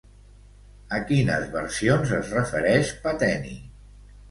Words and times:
A 0.97 1.01
quines 1.11 1.51
versions 1.57 2.15
es 2.21 2.33
refereix 2.39 2.93
Pateni? 3.07 3.57